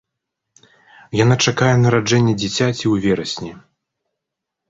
[1.23, 3.51] Яна чакае нараджэння дзіцяці ў верасні.